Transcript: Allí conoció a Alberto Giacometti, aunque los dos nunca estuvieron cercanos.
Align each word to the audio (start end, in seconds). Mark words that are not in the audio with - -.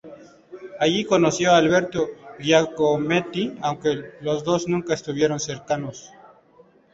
Allí 0.79 1.05
conoció 1.05 1.51
a 1.51 1.57
Alberto 1.57 2.07
Giacometti, 2.39 3.53
aunque 3.61 4.13
los 4.21 4.43
dos 4.43 4.67
nunca 4.67 4.95
estuvieron 4.95 5.39
cercanos. 5.39 6.11